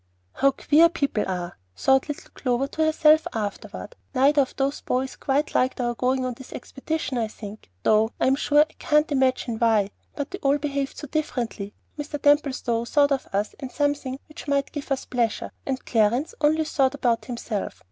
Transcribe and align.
"How 0.33 0.49
queer 0.49 0.89
people 0.89 1.25
are!" 1.27 1.59
thought 1.75 2.07
little 2.09 2.31
Clover 2.33 2.65
to 2.69 2.85
herself 2.85 3.27
afterward. 3.33 3.95
"Neither 4.15 4.41
of 4.41 4.55
those 4.55 4.81
boys 4.81 5.15
quite 5.15 5.53
liked 5.53 5.79
our 5.79 5.93
going 5.93 6.25
on 6.25 6.33
this 6.33 6.53
expedition, 6.53 7.19
I 7.19 7.27
think, 7.27 7.69
though 7.83 8.09
I'm 8.19 8.33
sure 8.35 8.61
I 8.61 8.73
can't 8.79 9.11
imagine 9.11 9.59
why; 9.59 9.91
but 10.15 10.31
they 10.31 10.39
behaved 10.57 10.97
so 10.97 11.05
differently. 11.05 11.75
Mr. 11.99 12.19
Templestowe 12.19 12.85
thought 12.85 13.11
of 13.11 13.27
us 13.31 13.53
and 13.59 13.71
something 13.71 14.17
which 14.27 14.47
might 14.47 14.71
give 14.71 14.91
us 14.91 15.05
pleasure; 15.05 15.51
and 15.67 15.85
Clarence 15.85 16.33
only 16.41 16.63
thought 16.63 16.95
about 16.95 17.25
himself. 17.25 17.79